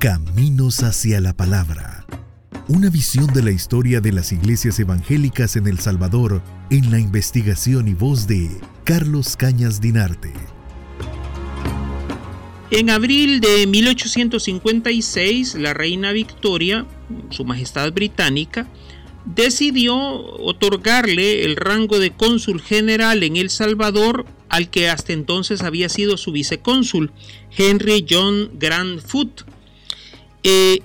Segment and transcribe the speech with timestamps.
[0.00, 2.06] Caminos hacia la Palabra.
[2.68, 7.86] Una visión de la historia de las iglesias evangélicas en El Salvador en la investigación
[7.86, 8.48] y voz de
[8.84, 10.32] Carlos Cañas Dinarte.
[12.70, 16.86] En abril de 1856, la reina Victoria,
[17.28, 18.70] su majestad británica,
[19.26, 25.90] decidió otorgarle el rango de cónsul general en El Salvador al que hasta entonces había
[25.90, 27.12] sido su vicecónsul,
[27.54, 29.42] Henry John Grant Foot,
[30.42, 30.80] eh,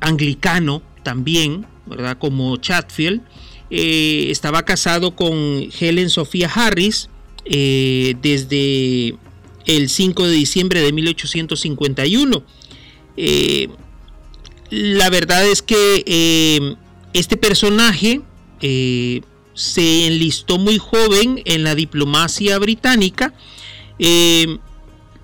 [0.00, 2.18] anglicano también, ¿verdad?
[2.18, 3.22] Como Chatfield.
[3.70, 7.08] Eh, estaba casado con Helen Sofía Harris
[7.44, 9.16] eh, desde
[9.66, 12.42] el 5 de diciembre de 1851.
[14.70, 16.76] la verdad es que
[17.12, 18.20] este personaje
[18.60, 23.34] se enlistó muy joven en la diplomacia británica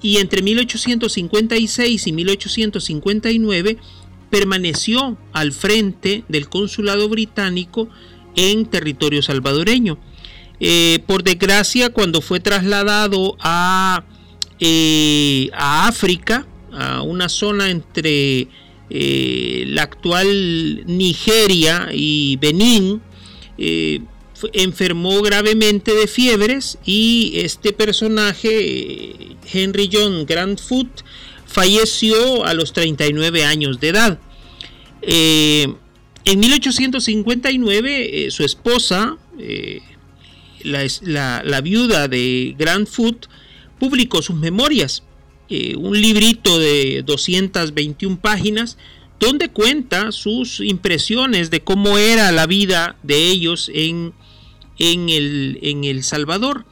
[0.03, 3.79] y entre 1856 y 1859
[4.31, 7.89] permaneció al frente del consulado británico
[8.35, 9.99] en territorio salvadoreño.
[10.59, 14.05] Eh, por desgracia, cuando fue trasladado a,
[15.53, 18.49] a África, a una zona entre
[18.91, 23.01] eh, la actual Nigeria y Benín,
[23.59, 24.01] eh,
[24.53, 31.05] enfermó gravemente de fiebres y este personaje, Henry John Grantfoot,
[31.47, 34.19] falleció a los 39 años de edad.
[35.03, 35.75] Eh,
[36.25, 39.17] en 1859, su esposa,
[40.63, 43.27] la, la, viuda de Grantfoot,
[43.79, 45.03] publicó sus memorias
[45.55, 48.79] eh, un librito de 221 páginas
[49.21, 54.15] donde cuenta sus impresiones de cómo era la vida de ellos en,
[54.79, 56.67] en, el, en El Salvador.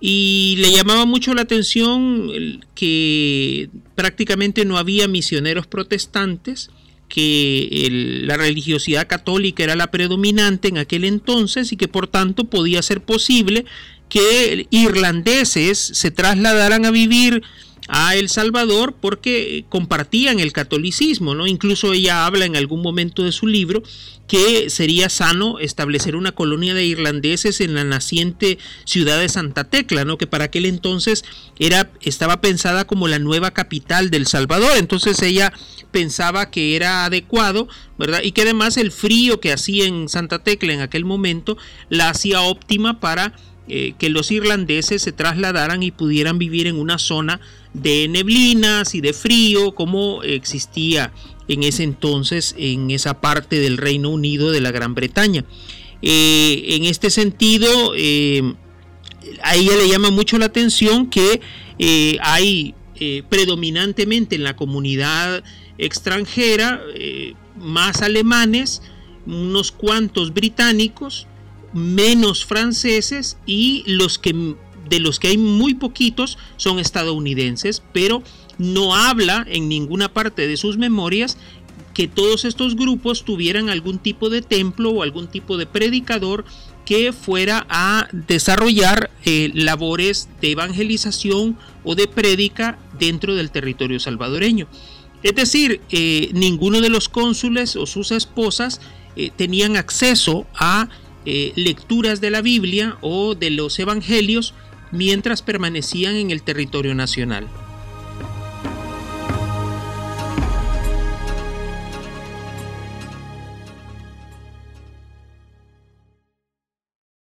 [0.00, 6.70] Y le llamaba mucho la atención que prácticamente no había misioneros protestantes,
[7.08, 7.88] que
[8.24, 13.02] la religiosidad católica era la predominante en aquel entonces y que por tanto podía ser
[13.02, 13.64] posible
[14.08, 17.42] que irlandeses se trasladaran a vivir
[17.88, 21.46] a El Salvador porque compartían el catolicismo, ¿no?
[21.46, 23.82] Incluso ella habla en algún momento de su libro
[24.26, 30.04] que sería sano establecer una colonia de irlandeses en la naciente ciudad de Santa Tecla,
[30.04, 30.16] ¿no?
[30.16, 31.24] Que para aquel entonces
[31.58, 35.52] era estaba pensada como la nueva capital del Salvador, entonces ella
[35.90, 37.68] pensaba que era adecuado,
[37.98, 38.22] ¿verdad?
[38.22, 41.58] Y que además el frío que hacía en Santa Tecla en aquel momento
[41.90, 43.34] la hacía óptima para
[43.66, 47.40] eh, que los irlandeses se trasladaran y pudieran vivir en una zona
[47.72, 51.12] de neblinas y de frío como existía
[51.48, 55.44] en ese entonces en esa parte del Reino Unido de la Gran Bretaña.
[56.02, 58.42] Eh, en este sentido, eh,
[59.42, 61.40] a ella le llama mucho la atención que
[62.20, 62.74] hay
[63.28, 65.42] predominantemente en la comunidad
[65.78, 66.82] extranjera
[67.56, 68.82] más alemanes,
[69.26, 71.26] unos cuantos británicos,
[71.74, 74.56] menos franceses y los que
[74.88, 78.22] de los que hay muy poquitos son estadounidenses, pero
[78.58, 81.38] no habla en ninguna parte de sus memorias
[81.94, 86.44] que todos estos grupos tuvieran algún tipo de templo o algún tipo de predicador
[86.84, 94.66] que fuera a desarrollar eh, labores de evangelización o de prédica dentro del territorio salvadoreño.
[95.22, 98.80] Es decir, eh, ninguno de los cónsules o sus esposas
[99.16, 100.88] eh, tenían acceso a
[101.26, 104.54] eh, lecturas de la Biblia o de los Evangelios
[104.92, 107.48] mientras permanecían en el territorio nacional.